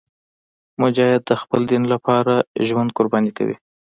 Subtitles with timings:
[0.81, 2.33] مجاهد د خپل دین لپاره
[2.67, 3.55] ژوند قرباني کوي.